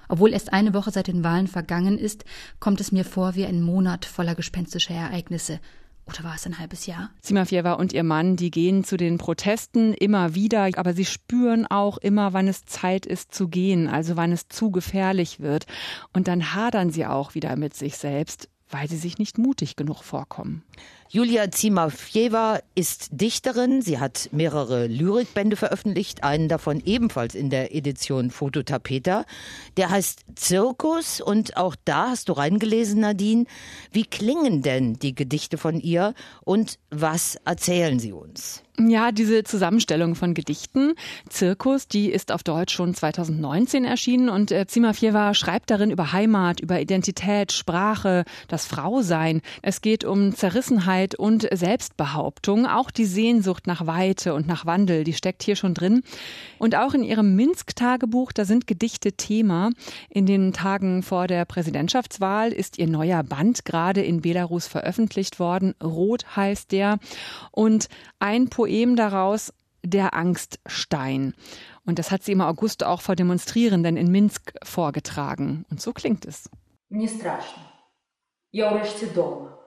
Obwohl 0.07 0.33
erst 0.33 0.53
eine 0.53 0.73
Woche 0.73 0.91
seit 0.91 1.07
den 1.07 1.23
Wahlen 1.23 1.47
vergangen 1.47 1.97
ist, 1.97 2.23
kommt 2.59 2.79
es 2.79 2.91
mir 2.91 3.03
vor 3.03 3.35
wie 3.35 3.45
ein 3.45 3.61
Monat 3.61 4.05
voller 4.05 4.35
gespenstischer 4.35 4.93
Ereignisse. 4.93 5.59
Oder 6.05 6.23
war 6.23 6.35
es 6.35 6.45
ein 6.45 6.59
halbes 6.59 6.85
Jahr? 6.85 7.09
Simafieva 7.21 7.73
und 7.73 7.91
ihr 7.91 8.03
Mann, 8.03 8.35
die 8.35 8.51
gehen 8.51 8.83
zu 8.83 8.95
den 8.95 9.17
Protesten 9.17 9.93
immer 9.93 10.35
wieder, 10.35 10.69
aber 10.75 10.93
sie 10.93 11.05
spüren 11.05 11.65
auch 11.65 11.97
immer, 11.97 12.33
wann 12.33 12.47
es 12.47 12.65
Zeit 12.65 13.07
ist 13.07 13.33
zu 13.33 13.47
gehen, 13.47 13.87
also 13.87 14.15
wann 14.15 14.31
es 14.31 14.47
zu 14.47 14.69
gefährlich 14.69 15.39
wird. 15.39 15.65
Und 16.13 16.27
dann 16.27 16.53
hadern 16.53 16.91
sie 16.91 17.07
auch 17.07 17.33
wieder 17.33 17.55
mit 17.55 17.73
sich 17.73 17.97
selbst, 17.97 18.49
weil 18.69 18.87
sie 18.87 18.97
sich 18.97 19.17
nicht 19.17 19.39
mutig 19.39 19.75
genug 19.75 20.03
vorkommen. 20.03 20.63
Julia 21.07 21.51
Zimafjewa 21.51 22.59
ist 22.73 23.09
Dichterin. 23.11 23.83
Sie 23.83 23.99
hat 23.99 24.29
mehrere 24.31 24.87
Lyrikbände 24.87 25.55
veröffentlicht, 25.55 26.23
einen 26.23 26.49
davon 26.49 26.81
ebenfalls 26.83 27.35
in 27.35 27.51
der 27.51 27.75
Edition 27.75 28.31
Fototapeta. 28.31 29.25
Der 29.77 29.91
heißt 29.91 30.25
Zirkus 30.33 31.21
und 31.21 31.57
auch 31.57 31.75
da 31.85 32.09
hast 32.09 32.29
du 32.29 32.33
reingelesen, 32.33 33.01
Nadine. 33.01 33.45
Wie 33.91 34.05
klingen 34.05 34.63
denn 34.63 34.95
die 34.95 35.13
Gedichte 35.13 35.59
von 35.59 35.79
ihr 35.79 36.15
und 36.43 36.79
was 36.89 37.35
erzählen 37.45 37.99
sie 37.99 38.11
uns? 38.11 38.63
Ja, 38.77 39.13
diese 39.13 39.45
Zusammenstellung 39.45 40.15
von 40.15 40.33
Gedichten, 40.33 40.95
Zirkus, 41.29 41.87
die 41.87 42.11
ist 42.11 42.29
auf 42.29 42.43
Deutsch 42.43 42.73
schon 42.73 42.93
2019 42.93 43.85
erschienen 43.85 44.27
und 44.27 44.51
äh, 44.51 44.65
schreibt 45.33 45.71
darin 45.71 45.91
über 45.91 46.11
Heimat, 46.11 46.59
über 46.59 46.81
Identität, 46.81 47.53
Sprache, 47.53 48.25
das 48.49 48.65
Frausein. 48.65 49.41
Es 49.61 49.79
geht 49.79 50.03
um 50.03 50.35
Zerrissenheit 50.35 50.94
und 51.18 51.46
Selbstbehauptung, 51.52 52.66
auch 52.66 52.90
die 52.90 53.04
Sehnsucht 53.04 53.66
nach 53.66 53.86
Weite 53.86 54.32
und 54.32 54.46
nach 54.46 54.64
Wandel, 54.64 55.04
die 55.04 55.12
steckt 55.12 55.42
hier 55.42 55.56
schon 55.56 55.74
drin. 55.74 56.02
Und 56.58 56.74
auch 56.74 56.94
in 56.94 57.04
ihrem 57.04 57.36
Minsk-Tagebuch, 57.36 58.32
da 58.32 58.46
sind 58.46 58.66
Gedichte 58.66 59.12
Thema. 59.12 59.70
In 60.08 60.24
den 60.24 60.54
Tagen 60.54 61.02
vor 61.02 61.26
der 61.26 61.44
Präsidentschaftswahl 61.44 62.52
ist 62.52 62.78
ihr 62.78 62.86
neuer 62.86 63.22
Band 63.22 63.66
gerade 63.66 64.02
in 64.02 64.22
Belarus 64.22 64.66
veröffentlicht 64.66 65.38
worden. 65.38 65.74
Rot 65.82 66.36
heißt 66.36 66.72
der. 66.72 66.98
Und 67.52 67.88
ein 68.18 68.48
Poet 68.48 68.70
Poem 68.70 68.94
daraus 68.94 69.52
Der 69.82 70.12
Angststein. 70.14 71.34
Und 71.86 71.98
das 71.98 72.10
hat 72.10 72.22
sie 72.22 72.32
im 72.32 72.42
August 72.42 72.84
auch 72.84 73.00
vor 73.00 73.16
Demonstrierenden 73.16 73.96
in 73.96 74.12
Minsk 74.12 74.52
vorgetragen. 74.62 75.64
Und 75.70 75.80
so 75.80 75.92
klingt 75.92 76.26
es. 76.26 76.50
Мне 76.90 77.08
страшно. 77.08 77.62
Я 78.52 78.72
урешті 78.72 79.06
дома. 79.06 79.58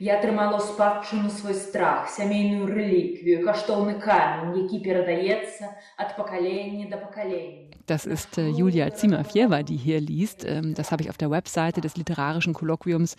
Я 0.00 0.20
тримала 0.20 0.56
у 0.56 0.60
спадщину 0.60 1.30
свій 1.30 1.54
страх, 1.54 2.08
сімейну 2.08 2.66
реліквію, 2.66 3.46
коштовний 3.46 3.94
камінь, 3.94 4.62
який 4.62 4.80
передається 4.80 5.68
від 6.00 6.16
покоління 6.16 6.86
до 6.90 6.98
покоління. 6.98 7.66
Das 7.88 8.04
ist 8.06 8.38
äh, 8.38 8.50
Julia 8.50 8.90
Zimmerfjewa, 8.90 9.62
die 9.62 9.78
hier 9.86 10.00
liest. 10.00 10.44
Ähm, 10.44 10.74
das 10.74 10.90
habe 10.90 11.02
ich 11.02 11.10
auf 11.10 11.18
der 11.18 11.30
Webseite 11.30 11.80
des 11.80 11.96
Literarischen 11.96 12.52
Kolloquiums 12.52 13.16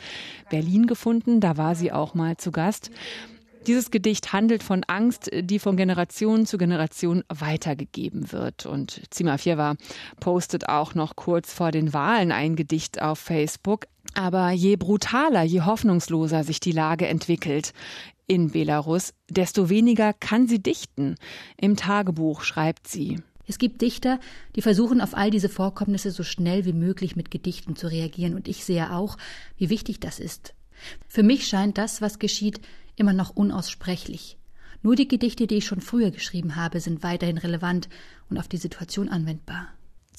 Berlin 0.52 0.88
gefunden. 0.88 1.40
Da 1.40 1.58
war 1.58 1.74
sie 1.76 1.92
auch 1.92 2.14
mal 2.14 2.36
zu 2.38 2.52
Gast. 2.52 2.92
Dieses 3.68 3.92
Gedicht 3.92 4.32
handelt 4.32 4.64
von 4.64 4.84
Angst, 4.88 5.30
die 5.34 5.60
von 5.60 5.76
Generation 5.76 6.46
zu 6.46 6.58
Generation 6.58 7.24
weitergegeben 7.28 8.32
wird. 8.32 8.66
Und 8.66 9.02
Zimafjewa 9.10 9.76
postet 10.20 10.70
auch 10.70 10.96
noch 10.96 11.18
kurz 11.18 11.54
vor 11.54 11.72
den 11.72 11.94
Wahlen 11.94 12.32
ein 12.32 12.56
Gedicht 12.56 13.02
auf 13.02 13.20
Facebook. 13.20 13.88
Aber 14.15 14.51
je 14.51 14.77
brutaler, 14.77 15.43
je 15.43 15.63
hoffnungsloser 15.63 16.45
sich 16.45 16.61
die 16.61 16.73
Lage 16.73 17.07
entwickelt 17.07 17.73
in 18.27 18.51
Belarus, 18.51 19.13
desto 19.29 19.69
weniger 19.69 20.13
kann 20.13 20.49
sie 20.49 20.63
dichten. 20.63 21.17
Im 21.57 21.77
Tagebuch 21.77 22.43
schreibt 22.43 22.89
sie. 22.89 23.21
Es 23.47 23.59
gibt 23.59 23.83
Dichter, 23.83 24.21
die 24.55 24.63
versuchen, 24.63 25.01
auf 25.01 25.15
all 25.15 25.31
diese 25.31 25.49
Vorkommnisse 25.49 26.11
so 26.11 26.23
schnell 26.23 26.65
wie 26.65 26.73
möglich 26.73 27.17
mit 27.17 27.31
Gedichten 27.31 27.75
zu 27.77 27.89
reagieren, 27.89 28.35
und 28.35 28.49
ich 28.49 28.65
sehe 28.65 28.93
auch, 28.93 29.19
wie 29.57 29.69
wichtig 29.69 30.01
das 30.01 30.21
ist. 30.21 30.55
Für 31.09 31.23
mich 31.23 31.47
scheint 31.47 31.77
das, 31.77 32.01
was 32.01 32.19
geschieht, 32.19 32.61
immer 32.97 33.13
noch 33.13 33.31
unaussprechlich. 33.31 34.39
Nur 34.83 34.97
die 34.97 35.09
Gedichte, 35.09 35.47
die 35.47 35.57
ich 35.57 35.67
schon 35.67 35.81
früher 35.81 36.11
geschrieben 36.11 36.57
habe, 36.57 36.81
sind 36.81 37.03
weiterhin 37.03 37.39
relevant 37.39 37.89
und 38.31 38.39
auf 38.39 38.49
die 38.49 38.57
Situation 38.57 39.09
anwendbar. 39.09 39.69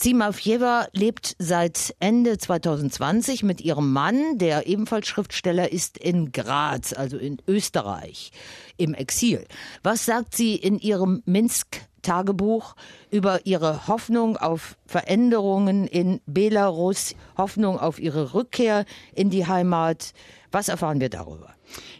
Zimafjewa 0.04 0.88
lebt 0.92 1.34
seit 1.40 1.96
Ende 2.02 2.38
2020 2.38 3.42
mit 3.42 3.62
ihrem 3.62 3.94
Mann, 3.94 4.38
der 4.38 4.68
ebenfalls 4.68 5.08
Schriftsteller 5.08 5.72
ist, 5.72 5.98
in 5.98 6.34
Graz, 6.34 6.92
also 6.92 7.18
in 7.18 7.38
Österreich, 7.48 8.34
im 8.76 8.96
Exil. 8.96 9.46
Was 9.82 10.04
sagt 10.04 10.36
sie 10.36 10.56
in 10.56 10.78
ihrem 10.78 11.24
Minsk-Tagebuch 11.24 12.76
über 13.12 13.46
ihre 13.46 13.88
Hoffnung 13.88 14.36
auf 14.36 14.76
Veränderungen 14.86 15.88
in 15.88 16.20
Belarus, 16.26 17.16
Hoffnung 17.38 17.80
auf 17.80 17.98
ihre 17.98 18.34
Rückkehr 18.34 18.84
in 19.16 19.30
die 19.30 19.48
Heimat? 19.48 20.12
Was 20.52 20.68
erfahren 20.68 21.00
wir 21.00 21.10
darüber? 21.10 21.56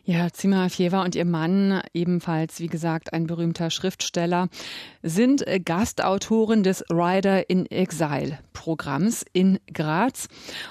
Ja, 0.06 0.32
Zimafjewa 0.32 1.04
und 1.04 1.16
ihr 1.16 1.26
Mann, 1.26 1.82
ebenfalls, 1.94 2.60
wie 2.60 2.68
gesagt, 2.68 3.14
ein 3.14 3.28
berühmter 3.28 3.70
Schriftsteller, 3.70 4.50
sind 5.02 5.48
äh, 5.48 5.60
Gastautoren 5.60 6.64
des 6.64 6.84
Rider 6.90 7.50
in 7.50 7.66
Exile 7.68 8.40
Programms 8.54 9.26
in 9.34 9.60
Graz. 9.74 10.28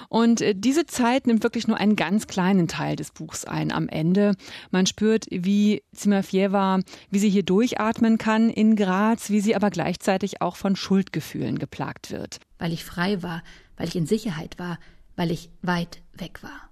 Und 0.09 0.41
äh, 0.41 0.55
diese 0.55 0.85
Zeit 0.85 1.27
nimmt 1.27 1.43
wirklich 1.43 1.67
nur 1.67 1.77
einen 1.77 1.95
ganz 1.95 2.27
kleinen 2.27 2.67
Teil 2.67 2.95
des 2.95 3.11
Buchs 3.11 3.45
ein. 3.45 3.71
Am 3.71 3.87
Ende, 3.89 4.35
man 4.71 4.85
spürt, 4.85 5.25
wie 5.29 5.83
Zimafjewa, 5.93 6.79
wie 7.09 7.19
sie 7.19 7.29
hier 7.29 7.43
durchatmen 7.43 8.17
kann 8.17 8.49
in 8.49 8.75
Graz, 8.75 9.29
wie 9.29 9.41
sie 9.41 9.55
aber 9.55 9.69
gleichzeitig 9.69 10.41
auch 10.41 10.55
von 10.55 10.75
Schuldgefühlen 10.75 11.59
geplagt 11.59 12.11
wird. 12.11 12.39
Weil 12.57 12.73
ich 12.73 12.83
frei 12.83 13.21
war, 13.21 13.43
weil 13.77 13.87
ich 13.87 13.95
in 13.95 14.07
Sicherheit 14.07 14.57
war, 14.57 14.79
weil 15.15 15.31
ich 15.31 15.49
weit 15.61 16.01
weg 16.13 16.41
war. 16.41 16.69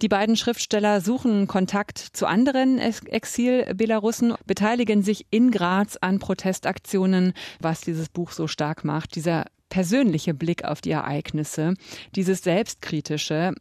Die 0.00 0.08
beiden 0.08 0.36
Schriftsteller 0.36 1.00
suchen 1.00 1.48
Kontakt 1.48 1.98
zu 1.98 2.26
anderen 2.26 2.78
Exil-Belarussen, 2.78 4.34
beteiligen 4.46 5.02
sich 5.02 5.26
in 5.30 5.50
Graz 5.50 5.96
an 5.96 6.20
Protestaktionen, 6.20 7.32
was 7.58 7.80
dieses 7.80 8.08
Buch 8.08 8.30
so 8.30 8.46
stark 8.46 8.84
macht. 8.84 9.16
Dieser 9.16 9.46
persönliche 9.70 10.34
Blick 10.34 10.64
auf 10.64 10.80
die 10.80 10.92
Ereignisse, 10.92 11.74
dieses 12.14 12.42
selbstkritische. 12.42 13.54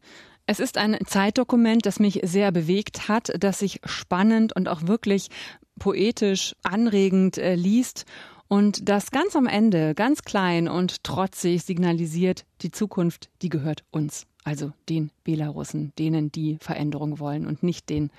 Es 0.46 0.60
ist 0.60 0.78
ein 0.78 1.00
Zeitdokument, 1.08 1.88
das 1.88 2.00
mich 2.00 2.20
sehr 2.24 2.52
bewegt 2.52 3.08
hat, 3.08 3.32
das 3.40 3.58
sich 3.58 3.82
spannend 3.86 4.56
und 4.56 4.70
auch 4.70 4.84
wirklich 4.86 5.30
poetisch 5.80 6.56
anregend 6.62 7.40
äh, 7.40 7.56
liest 7.56 8.06
und 8.48 8.88
das 8.88 9.10
ganz 9.10 9.36
am 9.36 9.48
Ende, 9.48 9.96
ganz 9.96 10.22
klein 10.22 10.70
und 10.70 11.04
trotzig 11.04 11.64
signalisiert, 11.64 12.46
die 12.62 12.72
Zukunft, 12.72 13.30
die 13.42 13.50
gehört 13.50 13.84
uns 13.90 14.28
also 14.48 14.72
den 14.88 15.12
Belarussen, 15.26 15.92
denen 16.00 16.32
die 16.32 16.58
Veränderung 16.62 17.20
wollen 17.20 17.46
und 17.46 17.64
nicht 17.64 17.90
den 17.90 18.12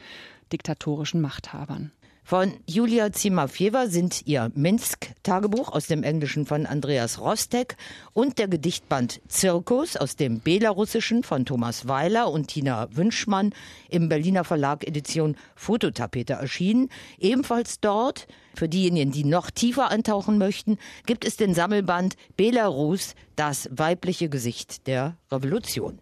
diktatorischen 0.53 1.23
Machthabern. 1.23 1.91
Von 2.23 2.53
Julia 2.67 3.11
Zimafjewa 3.11 3.87
sind 3.87 4.27
ihr 4.27 4.53
Minsk-Tagebuch 4.55 5.73
aus 5.73 5.87
dem 5.87 6.03
Englischen 6.03 6.45
von 6.45 6.67
Andreas 6.67 7.19
Rostek 7.19 7.79
und 8.13 8.39
der 8.39 8.49
Gedichtband 8.49 9.23
Zirkus 9.29 9.97
aus 9.97 10.17
dem 10.17 10.41
Belarussischen 10.41 11.23
von 11.23 11.47
Thomas 11.47 11.89
Weiler 11.89 12.31
und 12.31 12.49
Tina 12.49 12.95
Wünschmann 12.95 13.55
im 13.89 14.11
Berliner 14.11 14.45
Verlag 14.45 14.87
Edition 14.87 15.35
Fototapete 15.57 16.35
erschienen. 16.35 16.91
Ebenfalls 17.19 17.81
dort, 17.81 18.29
für 18.55 18.69
diejenigen, 18.69 19.13
die 19.13 19.25
noch 19.25 19.51
tiefer 19.51 19.89
eintauchen 19.89 20.37
möchten, 20.37 20.77
gibt 21.07 21.25
es 21.25 21.39
den 21.39 21.55
Sammelband 21.55 22.17
Belarus, 22.37 23.15
das 23.35 23.71
weibliche 23.73 24.29
Gesicht 24.29 24.87
der 24.87 25.17
Revolution. 25.33 26.01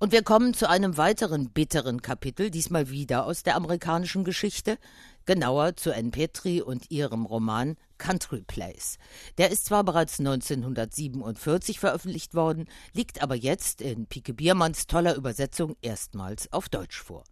Und 0.00 0.12
wir 0.12 0.22
kommen 0.22 0.54
zu 0.54 0.68
einem 0.68 0.96
weiteren 0.96 1.50
bitteren 1.50 2.02
Kapitel, 2.02 2.52
diesmal 2.52 2.88
wieder 2.88 3.26
aus 3.26 3.42
der 3.42 3.56
amerikanischen 3.56 4.22
Geschichte, 4.22 4.78
genauer 5.26 5.74
zu 5.74 5.92
Anne 5.92 6.10
Petri 6.10 6.62
und 6.62 6.88
ihrem 6.92 7.26
Roman 7.26 7.76
Country 7.98 8.42
Place. 8.46 8.98
Der 9.36 9.50
ist 9.50 9.66
zwar 9.66 9.84
bereits 9.84 10.18
1947 10.20 11.80
veröffentlicht 11.80 12.34
worden, 12.34 12.68
liegt 12.94 13.22
aber 13.22 13.34
jetzt 13.34 13.82
in 13.82 14.06
Pike 14.06 14.32
Biermanns 14.32 14.86
toller 14.86 15.16
Übersetzung 15.16 15.76
erstmals 15.82 16.52
auf 16.52 16.68
Deutsch 16.68 17.02
vor. 17.02 17.24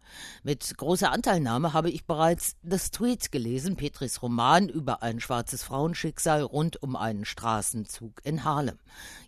Mit 0.42 0.76
großer 0.76 1.12
Anteilnahme 1.12 1.73
habe 1.73 1.90
ich 1.90 2.04
bereits 2.04 2.56
The 2.62 2.78
Street 2.78 3.32
gelesen, 3.32 3.76
Petris 3.76 4.20
Roman 4.23 4.68
über 4.68 5.02
ein 5.02 5.20
schwarzes 5.20 5.62
Frauenschicksal 5.62 6.42
rund 6.42 6.82
um 6.82 6.96
einen 6.96 7.25
Straßenzug 7.25 8.20
in 8.25 8.44
Harlem. 8.44 8.78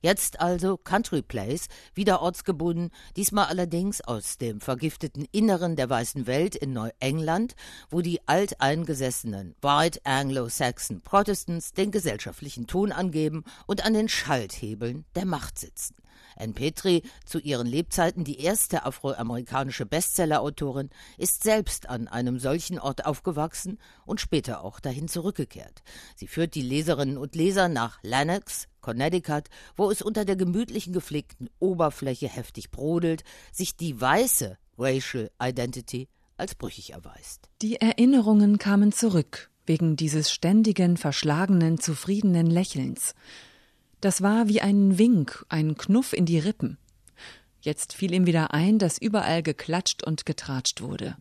Jetzt 0.03 0.41
also 0.41 0.77
Country 0.77 1.23
Place, 1.23 1.69
wieder 1.95 2.21
ortsgebunden, 2.21 2.91
diesmal 3.17 3.47
allerdings 3.47 4.01
aus 4.01 4.39
dem 4.39 4.61
vergifteten 4.61 5.27
Inneren 5.33 5.77
der 5.77 5.89
weißen 5.89 6.27
Welt 6.27 6.57
in 6.57 6.73
Neuengland, 6.73 7.55
wo 7.91 8.01
die 8.01 8.21
alteingesessenen 8.27 9.55
White 9.63 10.01
Anglo-Saxon 10.05 11.01
Protestants 11.03 11.28
den 11.29 11.91
gesellschaftlichen 11.91 12.67
Ton 12.67 12.93
angeben 12.93 13.45
und 13.67 13.85
an 13.85 13.95
den 13.95 14.09
Schalthebeln 14.09 15.05
der 15.15 15.27
Macht 15.27 15.59
sitzen. 15.59 15.95
Anne 16.37 16.53
Petri, 16.53 17.03
zu 17.25 17.39
ihren 17.39 17.67
Lebzeiten 17.67 18.25
die 18.25 18.41
erste 18.41 18.85
afroamerikanische 18.85 19.87
Bestsellerautorin, 19.87 20.91
ist 21.17 21.43
selbst 21.43 21.89
an 21.89 22.09
einem 22.09 22.39
solchen 22.39 22.79
Ort 22.79 23.07
aufgewachsen 23.07 23.79
und 24.07 24.21
später 24.21 24.63
auch 24.63 24.81
dahin 24.81 25.09
zurückgekehrt. 25.09 25.83
Sie 26.17 26.29
führt 26.29 26.55
die 26.55 26.63
Leserinnen 26.63 27.19
und 27.19 27.35
Leser 27.35 27.69
nach 27.69 27.99
Lenox, 28.03 28.69
Connecticut, 28.81 29.49
wo 29.77 29.91
es 29.91 30.01
unter 30.01 30.25
der 30.25 30.37
gemütlichen 30.37 30.93
gepflegten 30.93 31.51
Oberfläche 31.59 32.29
heftig 32.29 32.71
brodelt, 32.71 33.25
sich 33.53 33.77
die 33.77 34.01
weiße 34.01 34.57
Racial 34.79 35.31
Identity 35.43 36.09
als 36.37 36.55
brüchig 36.55 36.93
erweist. 36.93 37.49
Die 37.63 37.81
Erinnerungen 37.81 38.59
kamen 38.59 38.93
zurück, 38.93 39.51
wegen 39.69 39.97
dieses 39.97 40.33
ständigen, 40.33 40.97
verschlagenen, 40.97 41.79
zufriedenen 41.79 42.47
Lächelns. 42.47 43.15
Das 44.01 44.23
war 44.23 44.49
wie 44.49 44.61
ein 44.61 44.99
Wink, 44.99 45.45
ein 45.49 45.77
Knuff 45.77 46.13
in 46.13 46.27
die 46.27 46.39
Rippen. 46.39 46.79
Jetzt 47.61 47.93
fiel 47.93 48.15
ihm 48.15 48.27
wieder 48.27 48.55
ein, 48.55 48.79
dass 48.79 48.99
überall 48.99 49.43
geklatscht 49.43 50.05
und 50.05 50.25
getratscht 50.25 50.81
wurde. 50.81 51.17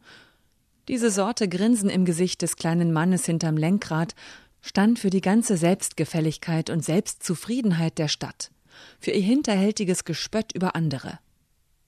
Diese 0.88 1.12
Sorte 1.12 1.50
Grinsen 1.50 1.89
im 1.89 2.06
Gesicht 2.06 2.42
des 2.42 2.56
kleinen 2.56 2.94
Mannes 2.94 3.25
hinterm 3.25 3.58
Lenkrad 3.58 4.16
stand 4.62 5.00
für 5.00 5.10
die 5.10 5.22
ganze 5.22 5.58
Selbstgefälligkeit 5.58 6.70
und 6.70 6.86
Selbstzufriedenheit 6.86 7.98
der 7.98 8.08
Stadt, 8.08 8.51
für 9.00 9.12
ihr 9.12 9.22
hinterhältiges 9.22 10.06
Gespött 10.06 10.54
über 10.54 10.75
andere. 10.75 11.20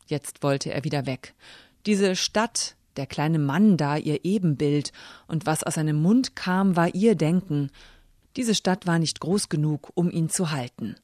Jetzt 0.08 0.44
wollte 0.44 0.74
er 0.74 0.84
wieder 0.84 1.06
weg. 1.06 1.36
Diese 1.86 2.16
Stadt, 2.16 2.76
der 2.98 3.08
kleine 3.08 3.40
Mann 3.40 3.78
da 3.78 3.98
ihr 3.98 4.26
Ebenbild, 4.26 4.92
und 5.28 5.46
was 5.46 5.64
aus 5.64 5.76
seinem 5.76 6.02
Mund 6.02 6.36
kam, 6.36 6.76
war 6.76 6.94
ihr 6.94 7.16
Denken, 7.16 7.70
diese 8.36 8.56
Stadt 8.56 8.86
war 8.86 9.00
nicht 9.00 9.20
groß 9.20 9.50
genug, 9.50 9.92
um 9.96 10.10
ihn 10.12 10.30
zu 10.30 10.52
halten. 10.52 10.96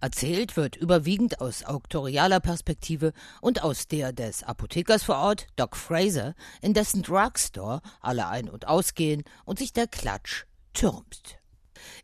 Erzählt 0.00 0.56
wird 0.56 0.76
überwiegend 0.76 1.40
aus 1.40 1.64
auktorialer 1.64 2.40
Perspektive 2.40 3.12
und 3.40 3.62
aus 3.62 3.88
der 3.88 4.12
des 4.12 4.42
Apothekers 4.44 5.02
vor 5.02 5.16
Ort, 5.16 5.48
Doc 5.56 5.76
Fraser, 5.76 6.34
in 6.62 6.74
dessen 6.74 7.02
Drugstore 7.02 7.82
alle 8.00 8.28
ein- 8.28 8.48
und 8.48 8.68
ausgehen 8.68 9.24
und 9.44 9.58
sich 9.58 9.72
der 9.72 9.88
Klatsch 9.88 10.44
türmt. 10.72 11.37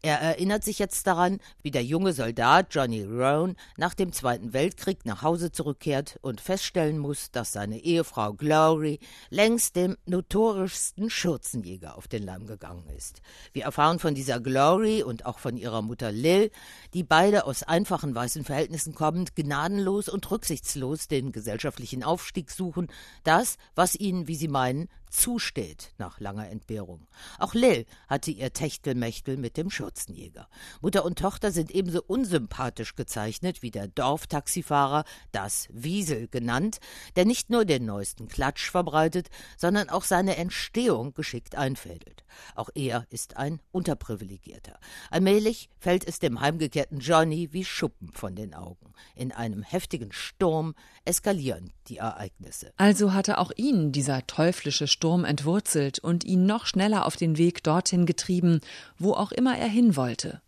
Er 0.03 0.21
erinnert 0.21 0.65
sich 0.65 0.79
jetzt 0.79 1.07
daran, 1.07 1.39
wie 1.63 1.71
der 1.71 1.85
junge 1.85 2.13
Soldat 2.13 2.69
Johnny 2.71 3.03
Roan 3.03 3.57
nach 3.77 3.95
dem 3.95 4.13
Zweiten 4.13 4.53
Weltkrieg 4.53 5.05
nach 5.05 5.23
Hause 5.23 5.53
zurückkehrt 5.53 6.19
und 6.23 6.41
feststellen 6.41 6.99
muss, 6.99 7.31
dass 7.31 7.53
seine 7.53 7.79
Ehefrau 7.79 8.33
Glory 8.33 9.01
längst 9.31 9.77
dem 9.77 9.97
notorischsten 10.07 11.11
Schürzenjäger 11.11 11.97
auf 11.97 12.09
den 12.09 12.23
Leim 12.23 12.47
gegangen 12.47 12.89
ist. 12.97 13.23
Wir 13.53 13.65
erfahren 13.65 13.99
von 13.99 14.15
dieser 14.15 14.41
Glory 14.41 15.03
und 15.03 15.27
auch 15.27 15.39
von 15.39 15.57
ihrer 15.57 15.83
Mutter 15.83 16.13
Lil, 16.13 16.51
die 16.93 17.03
beide 17.03 17.47
aus 17.47 17.63
einfachen 17.63 18.15
weißen 18.15 18.45
Verhältnissen 18.45 18.95
kommend, 18.95 19.35
gnadenlos 19.35 20.09
und 20.09 20.31
rücksichtslos 20.31 21.09
den 21.09 21.33
gesellschaftlichen 21.33 22.03
Aufstieg 22.03 22.51
suchen, 22.51 22.89
das, 23.23 23.57
was 23.75 23.95
ihnen, 23.95 24.29
wie 24.29 24.37
sie 24.37 24.49
meinen, 24.49 24.89
zusteht 25.15 25.93
nach 25.97 26.19
langer 26.21 26.51
Entbehrung. 26.51 27.07
Auch 27.39 27.55
Lil 27.55 27.87
hatte 28.09 28.33
ihr 28.33 28.53
Techtelmechtel 28.53 29.37
mit 29.37 29.57
dem 29.57 29.71
Schürzenjäger. 29.71 30.49
Mutter 30.81 31.05
und 31.05 31.19
Tochter 31.19 31.53
sind 31.53 31.71
ebenso 31.71 32.03
unsympathisch 32.03 32.97
gezeichnet 32.97 33.63
wie 33.63 33.71
der 33.71 33.87
Dorftaxifahrer, 33.87 35.05
das 35.31 35.69
Wiesel 35.73 36.29
genannt, 36.29 36.81
der 37.17 37.25
nicht 37.25 37.49
nur 37.49 37.65
den 37.65 37.87
neuesten 37.87 38.29
Klatsch 38.29 38.71
verbreitet, 38.71 39.29
sondern 39.57 39.89
auch 39.89 40.05
seine 40.05 40.37
Entstehung 40.37 41.15
geschickt 41.15 41.55
einfädelt. 41.55 42.25
Auch 42.57 42.71
er 42.75 43.07
ist 43.11 43.37
ein 43.37 43.61
Unterprivilegierter. 43.71 44.79
Allmählich 45.11 45.71
fällt 45.79 46.07
es 46.07 46.19
dem 46.19 46.41
heimgekehrten 46.41 46.99
Johnny 46.99 47.53
wie 47.53 47.65
Schuppen 47.65 48.11
von 48.13 48.35
den 48.35 48.53
Augen. 48.53 48.93
In 49.15 49.31
einem 49.31 49.63
heftigen 49.63 50.13
Sturm 50.13 50.75
eskalieren 51.05 51.73
die 51.87 51.99
Ereignisse. 51.99 52.73
Also 52.77 53.13
hatte 53.13 53.39
auch 53.39 53.53
ihn 53.57 53.93
dieser 53.93 54.27
teuflische 54.27 54.89
Sturm 54.89 55.04
entwurzelt 55.25 55.99
und 55.99 56.25
ihn 56.25 56.47
noch 56.47 56.67
schneller 56.67 57.05
auf 57.05 57.17
den 57.17 57.37
Weg 57.37 57.63
dorthin 57.63 58.07
getrieben, 58.07 58.61
wo 58.99 59.13
auch 59.13 59.33
immer 59.33 59.57
er 59.59 59.69
hin 59.69 59.97
wollte. 59.97 60.41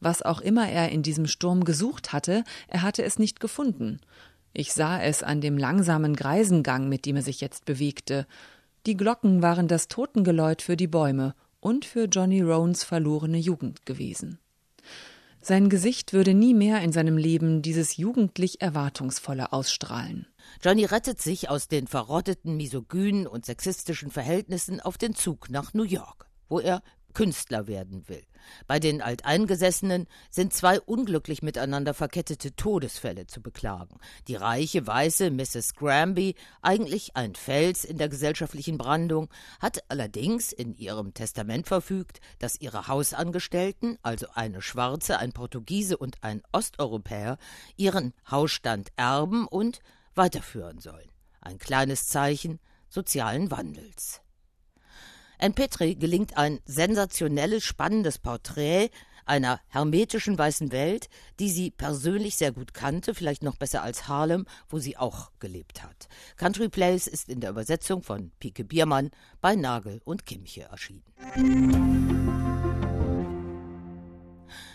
Was 0.00 0.22
auch 0.22 0.40
immer 0.40 0.68
er 0.68 0.90
in 0.90 1.02
diesem 1.02 1.26
Sturm 1.26 1.64
gesucht 1.64 2.12
hatte, 2.12 2.44
er 2.68 2.82
hatte 2.82 3.02
es 3.02 3.18
nicht 3.18 3.40
gefunden. 3.40 4.00
Ich 4.52 4.74
sah 4.74 5.00
es 5.00 5.22
an 5.22 5.40
dem 5.40 5.56
langsamen 5.56 6.14
Greisengang, 6.14 6.88
mit 6.88 7.06
dem 7.06 7.16
er 7.16 7.22
sich 7.22 7.40
jetzt 7.40 7.64
bewegte. 7.64 8.26
Die 8.84 8.96
Glocken 8.96 9.40
waren 9.40 9.68
das 9.68 9.88
Totengeläut 9.88 10.60
für 10.60 10.76
die 10.76 10.88
Bäume 10.88 11.34
und 11.60 11.84
für 11.84 12.04
Johnny 12.04 12.42
Roans 12.42 12.84
verlorene 12.84 13.38
Jugend 13.38 13.86
gewesen. 13.86 14.38
Sein 15.40 15.68
Gesicht 15.68 16.12
würde 16.12 16.34
nie 16.34 16.54
mehr 16.54 16.82
in 16.82 16.92
seinem 16.92 17.16
Leben 17.16 17.62
dieses 17.62 17.96
jugendlich 17.96 18.60
Erwartungsvolle 18.60 19.52
ausstrahlen. 19.52 20.26
Johnny 20.60 20.84
rettet 20.84 21.20
sich 21.20 21.48
aus 21.48 21.68
den 21.68 21.86
verrotteten, 21.86 22.56
misogynen 22.56 23.26
und 23.26 23.46
sexistischen 23.46 24.10
Verhältnissen 24.10 24.80
auf 24.80 24.98
den 24.98 25.14
Zug 25.14 25.50
nach 25.50 25.74
New 25.74 25.84
York, 25.84 26.26
wo 26.48 26.60
er 26.60 26.82
Künstler 27.14 27.66
werden 27.66 28.08
will. 28.08 28.24
Bei 28.66 28.80
den 28.80 29.02
Alteingesessenen 29.02 30.08
sind 30.30 30.52
zwei 30.52 30.80
unglücklich 30.80 31.42
miteinander 31.42 31.94
verkettete 31.94 32.56
Todesfälle 32.56 33.26
zu 33.26 33.40
beklagen. 33.40 33.98
Die 34.28 34.34
reiche 34.34 34.86
weiße 34.86 35.30
Mrs. 35.30 35.74
Granby, 35.74 36.34
eigentlich 36.60 37.14
ein 37.16 37.34
Fels 37.34 37.84
in 37.84 37.98
der 37.98 38.08
gesellschaftlichen 38.08 38.78
Brandung, 38.78 39.28
hat 39.60 39.84
allerdings 39.88 40.52
in 40.52 40.74
ihrem 40.74 41.14
Testament 41.14 41.68
verfügt, 41.68 42.20
dass 42.38 42.60
ihre 42.60 42.88
Hausangestellten, 42.88 43.98
also 44.02 44.26
eine 44.34 44.62
Schwarze, 44.62 45.18
ein 45.18 45.32
Portugiese 45.32 45.96
und 45.96 46.22
ein 46.22 46.42
Osteuropäer, 46.52 47.38
ihren 47.76 48.12
Hausstand 48.28 48.90
erben 48.96 49.46
und 49.46 49.80
weiterführen 50.14 50.78
sollen. 50.78 51.10
Ein 51.40 51.58
kleines 51.58 52.06
Zeichen 52.06 52.60
sozialen 52.88 53.50
Wandels. 53.50 54.20
Anne 55.38 55.54
Petri 55.54 55.96
gelingt 55.96 56.36
ein 56.36 56.60
sensationelles, 56.66 57.64
spannendes 57.64 58.18
Porträt 58.18 58.90
einer 59.24 59.60
hermetischen 59.68 60.38
weißen 60.38 60.72
Welt, 60.72 61.08
die 61.38 61.50
sie 61.50 61.70
persönlich 61.70 62.36
sehr 62.36 62.52
gut 62.52 62.74
kannte, 62.74 63.14
vielleicht 63.14 63.42
noch 63.42 63.56
besser 63.56 63.82
als 63.82 64.08
Harlem, 64.08 64.46
wo 64.68 64.78
sie 64.78 64.96
auch 64.96 65.32
gelebt 65.38 65.82
hat. 65.82 66.08
Country 66.36 66.68
Place 66.68 67.06
ist 67.06 67.28
in 67.28 67.40
der 67.40 67.50
Übersetzung 67.50 68.02
von 68.02 68.32
Pike 68.38 68.64
Biermann 68.64 69.10
bei 69.40 69.54
Nagel 69.54 70.00
und 70.04 70.26
Kimche 70.26 70.62
erschienen. 70.62 71.02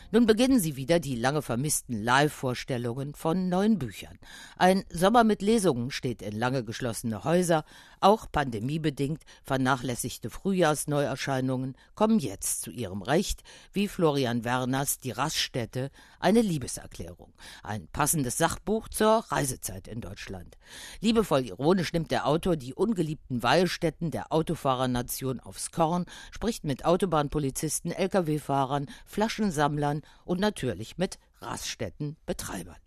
Nun 0.10 0.26
beginnen 0.26 0.62
sie 0.62 0.78
wieder 0.78 1.02
die 1.02 1.16
lange 1.16 1.42
vermissten 1.42 2.02
Live-Vorstellungen 2.02 3.14
von 3.14 3.50
neuen 3.50 3.78
Büchern. 3.78 4.18
Ein 4.56 4.86
Sommer 4.90 5.26
mit 5.26 5.42
Lesungen 5.42 5.92
steht 5.92 6.22
in 6.22 6.34
lange 6.34 6.64
geschlossene 6.64 7.26
Häuser. 7.26 7.66
Auch 8.00 8.32
pandemiebedingt 8.32 9.24
vernachlässigte 9.44 10.30
Frühjahrsneuerscheinungen 10.30 11.76
kommen 11.96 12.20
jetzt 12.20 12.62
zu 12.62 12.72
ihrem 12.72 13.02
Recht, 13.02 13.44
wie 13.74 13.90
Florian 13.90 14.46
Werners 14.46 15.00
Die 15.00 15.12
Raststätte, 15.12 15.92
eine 16.22 16.42
Liebeserklärung. 16.42 17.34
Ein 17.62 17.90
passendes 17.90 18.38
Sachbuch 18.38 18.88
zur 18.88 19.26
Reisezeit 19.30 19.90
in 19.90 20.00
Deutschland. 20.00 20.58
Liebevoll 21.02 21.46
ironisch 21.46 21.92
nimmt 21.92 22.12
der 22.12 22.28
Autor 22.28 22.56
die 22.56 22.74
ungeliebten 22.74 23.44
Weilstätten 23.44 24.12
der 24.12 24.32
Autofahrernation 24.32 25.42
aufs 25.42 25.72
Korn, 25.72 26.06
spricht 26.32 26.64
mit 26.64 26.86
Autobahnpolizisten, 26.86 27.92
Lkw-Fahrern, 27.92 28.88
Flaschensammlern 29.06 29.97
und 30.26 30.40
natürlich 30.40 30.98
mit 30.98 31.20
Raststättenbetreibern. 31.42 32.78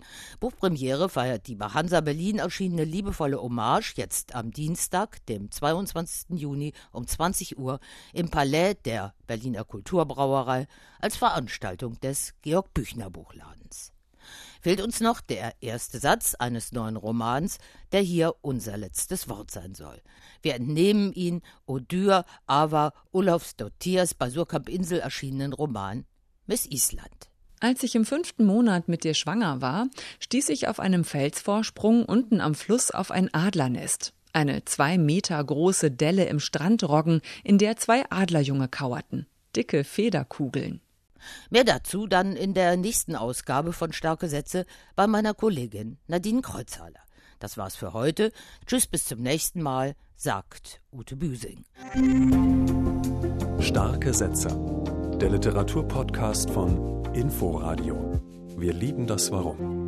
Buchpremiere 0.40 1.08
feiert 1.08 1.46
die 1.46 1.54
bei 1.54 1.68
Hansa 1.68 2.00
Berlin 2.00 2.38
erschienene 2.38 2.84
liebevolle 2.84 3.40
Hommage 3.40 3.94
jetzt 3.96 4.34
am 4.34 4.50
Dienstag, 4.50 5.24
dem 5.26 5.50
22. 5.50 6.38
Juni 6.38 6.72
um 6.92 7.06
20 7.06 7.58
Uhr 7.58 7.80
im 8.12 8.30
Palais 8.30 8.74
der 8.84 9.14
Berliner 9.26 9.64
Kulturbrauerei 9.64 10.66
als 11.00 11.16
Veranstaltung 11.16 12.00
des 12.00 12.34
Georg 12.42 12.74
Büchner 12.74 13.10
Buchladens. 13.10 13.92
Fehlt 14.60 14.82
uns 14.82 15.00
noch 15.00 15.20
der 15.20 15.54
erste 15.62 15.98
Satz 15.98 16.34
eines 16.34 16.72
neuen 16.72 16.96
Romans, 16.96 17.58
der 17.92 18.02
hier 18.02 18.34
unser 18.42 18.76
letztes 18.76 19.28
Wort 19.28 19.50
sein 19.50 19.74
soll. 19.74 20.02
Wir 20.42 20.54
entnehmen 20.54 21.12
ihn 21.12 21.40
Odyr 21.66 22.24
Ava 22.46 22.92
Olofs 23.12 23.56
Dottiers 23.56 24.14
bei 24.14 24.28
Surkamp 24.28 24.68
Insel 24.68 25.00
erschienenen 25.00 25.52
Roman 25.52 26.04
Miss 26.50 26.66
Island. 26.66 27.28
Als 27.60 27.84
ich 27.84 27.94
im 27.94 28.04
fünften 28.04 28.44
Monat 28.44 28.88
mit 28.88 29.04
dir 29.04 29.14
schwanger 29.14 29.60
war, 29.62 29.86
stieß 30.18 30.48
ich 30.48 30.66
auf 30.66 30.80
einem 30.80 31.04
Felsvorsprung 31.04 32.04
unten 32.04 32.40
am 32.40 32.56
Fluss 32.56 32.90
auf 32.90 33.12
ein 33.12 33.32
Adlernest. 33.32 34.14
Eine 34.32 34.64
zwei 34.64 34.98
Meter 34.98 35.44
große 35.44 35.92
Delle 35.92 36.24
im 36.24 36.40
Strandroggen, 36.40 37.20
in 37.44 37.58
der 37.58 37.76
zwei 37.76 38.02
Adlerjunge 38.10 38.66
kauerten. 38.66 39.28
Dicke 39.54 39.84
Federkugeln. 39.84 40.80
Mehr 41.50 41.62
dazu 41.62 42.08
dann 42.08 42.34
in 42.34 42.52
der 42.52 42.76
nächsten 42.76 43.14
Ausgabe 43.14 43.72
von 43.72 43.92
Starke 43.92 44.28
Sätze 44.28 44.66
bei 44.96 45.06
meiner 45.06 45.34
Kollegin 45.34 45.98
Nadine 46.08 46.42
Kreuzhaler. 46.42 46.98
Das 47.38 47.58
war's 47.58 47.76
für 47.76 47.92
heute. 47.92 48.32
Tschüss, 48.66 48.88
bis 48.88 49.04
zum 49.04 49.20
nächsten 49.20 49.62
Mal, 49.62 49.94
sagt 50.16 50.80
Ute 50.90 51.14
Büsing. 51.14 51.64
Starke 53.60 54.12
Sätze. 54.12 54.99
Der 55.20 55.28
Literaturpodcast 55.28 56.48
von 56.48 57.04
Inforadio. 57.12 58.18
Wir 58.56 58.72
lieben 58.72 59.06
das 59.06 59.30
Warum. 59.30 59.79